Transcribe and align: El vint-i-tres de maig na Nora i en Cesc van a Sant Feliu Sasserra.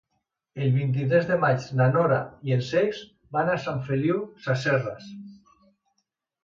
El 0.67 0.71
vint-i-tres 0.77 1.27
de 1.31 1.37
maig 1.43 1.67
na 1.81 1.87
Nora 1.97 2.17
i 2.51 2.57
en 2.57 2.65
Cesc 2.71 3.13
van 3.39 3.53
a 3.53 3.59
Sant 3.67 3.85
Feliu 3.91 4.21
Sasserra. 4.49 4.97